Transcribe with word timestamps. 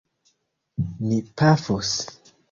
Ni 1.09 1.19
pafos. 1.41 1.91